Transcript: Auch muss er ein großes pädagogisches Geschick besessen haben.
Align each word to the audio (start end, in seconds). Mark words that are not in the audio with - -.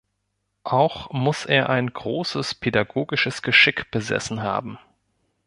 Auch 0.63 1.11
muss 1.11 1.45
er 1.45 1.69
ein 1.69 1.93
großes 1.93 2.55
pädagogisches 2.55 3.43
Geschick 3.43 3.91
besessen 3.91 4.41
haben. 4.41 4.79